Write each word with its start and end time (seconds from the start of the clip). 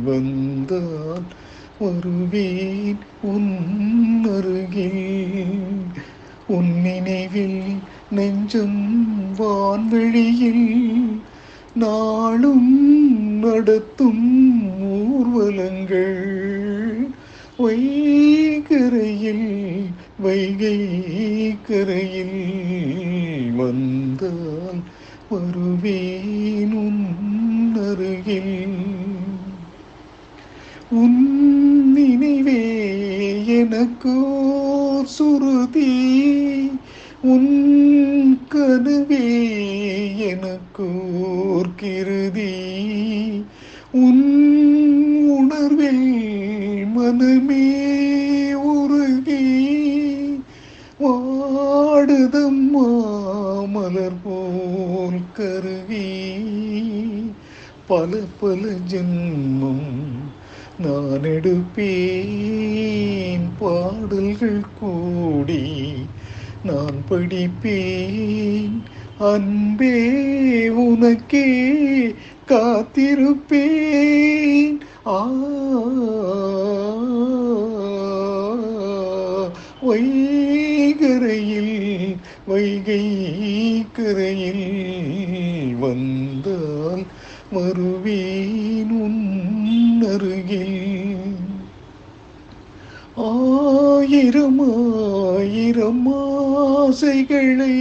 வந்தான் 0.05 1.27
வருவேன் 1.79 3.04
உன்னருகில் 3.33 5.05
உன் 6.49 6.83
நினைவில் 6.83 7.81
நெஞ்சம் 8.11 8.81
வான்வெளியில் 9.38 10.67
நாளும் 11.75 12.71
நடத்தும் 13.39 14.25
ஊர்வலங்கள் 14.95 16.20
வைகரையில் 17.59 19.48
வைகை 20.20 20.77
கரையில் 21.67 22.39
வந்தால் 23.57 24.81
வருவேனும் 25.31 27.03
அருகில் 27.84 28.55
உன் 30.93 31.21
நினைவே 31.93 32.62
எனக்கோ 33.57 34.17
சுருதீ 35.16 35.91
உன் 37.23 37.52
கதுவே 38.48 39.25
எனக்கு 40.25 40.85
ஓர்கிருதி 41.27 42.53
உன் 43.98 44.25
உணர்வில் 45.35 46.09
மனமே 46.87 47.68
உருகி 48.71 49.46
வாடுதம்மா 50.99 52.87
மலர் 53.68 54.20
போல் 54.23 55.21
கருவி 55.34 56.09
பல 57.87 58.12
பல 58.40 58.62
ஜென்மம் 58.87 59.87
நான் 60.79 61.29
எடுப்பேன் 61.32 62.37
பாடல்கள் 63.59 64.62
கூடி 64.79 65.63
நான் 66.63 67.00
படிப்பேன் 67.09 68.75
அன்பே 69.23 69.96
உனக்கே 70.84 71.47
காத்திருப்பேன் 72.47 73.63
ஆ 75.09 75.19
வைகரையில் 79.85 81.75
வைகை 82.47 83.03
கரையில் 83.94 84.68
வந்தால் 85.79 87.03
வருவேன் 87.51 88.94
உன் 89.00 89.22
அருகில் 90.06 90.79
ஆயிரமா 93.25 94.72
ஆயிரம் 95.44 96.06
ஆசைகளை 96.57 97.75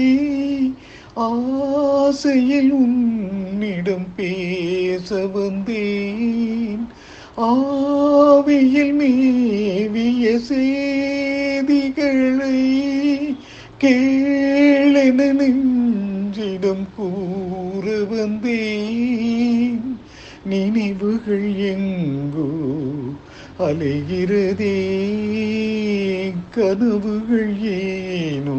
ஆசையில் 1.25 2.71
உன்னிடம் 2.75 4.07
பேச 4.17 5.09
வந்தேன் 5.35 6.83
ஆவியில் 7.49 8.95
மேவிய 8.99 10.25
செய்திகளை 10.49 10.81
கேளென 13.81 15.21
நெஞ்சிடம் 15.41 16.87
கூற 16.97 17.87
வந்தேன் 18.13 19.87
நினைவுகள் 20.45 21.49
எங்கோ 21.73 22.51
அலைகிறதே 23.63 24.77
கனவுகள் 26.55 27.55
ஏனோ 27.75 28.59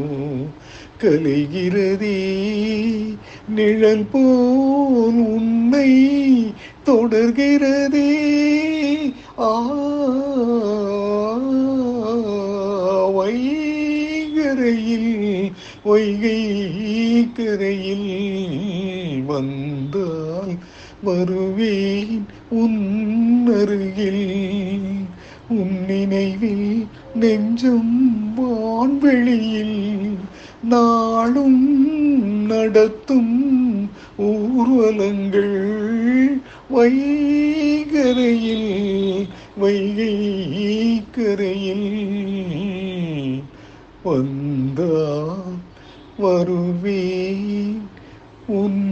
கலைகிறதே 1.01 2.19
நிழல் 3.55 4.07
போல் 4.11 5.21
உன்னை 5.27 5.89
தொடர்கிறதே 6.85 8.09
வைகரையில் 14.45 15.11
ஒய்கை 15.85 16.39
கரையில் 17.33 18.09
வந்தால் 19.25 20.53
வருவேன் 21.03 22.25
உன் 22.53 22.81
அருகில் 23.53 24.25
உன் 25.49 25.77
நினைவில் 25.87 26.69
நெஞ்சும் 27.15 27.95
வான்வெளியில் 28.37 29.79
நாளும் 30.63 31.63
நடத்தும் 32.47 33.33
ஊர்வலங்கள் 34.27 35.57
வைகரையில் 36.75 38.71
வைகை 39.57 40.15
கரையில் 41.11 41.89
வந்தா 44.03 44.95
வருவே 46.19 47.03
உன் 48.55 48.81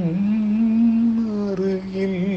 அருகில் 1.42 2.31